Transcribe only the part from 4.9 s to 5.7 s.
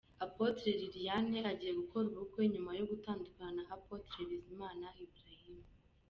Ibrahim.